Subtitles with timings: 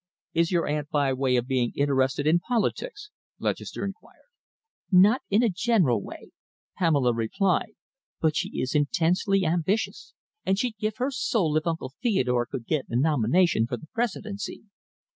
[0.33, 4.31] "Is your aunt by way of being interested in politics?" Lutchester inquired.
[4.91, 6.31] "Not in a general way,"
[6.75, 7.73] Pamela replied,
[8.19, 12.87] "but she is intensely ambitious, and she'd give her soul if Uncle Theodore could get
[12.89, 14.63] a nomination for the Presidency."